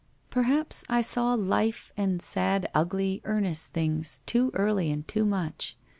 1 0.33 0.43
Perhaps 0.45 0.83
I 0.89 1.03
saw 1.03 1.35
life 1.35 1.93
and 1.95 2.23
sad 2.23 2.67
ugly, 2.73 3.21
earnest 3.23 3.71
things, 3.73 4.23
too 4.25 4.49
early 4.55 4.89
and 4.89 5.07
too 5.07 5.25
much. 5.25 5.77